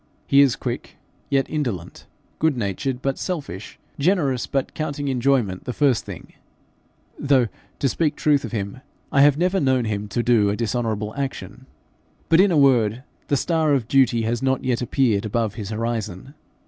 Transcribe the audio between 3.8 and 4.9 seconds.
generous but